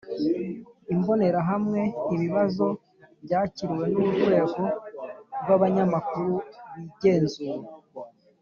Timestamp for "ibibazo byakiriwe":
2.13-3.85